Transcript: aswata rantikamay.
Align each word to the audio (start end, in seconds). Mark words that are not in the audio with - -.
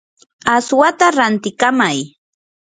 aswata 0.55 1.05
rantikamay. 1.17 1.97